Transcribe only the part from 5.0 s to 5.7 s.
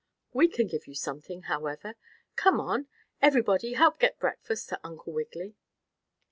Wiggily."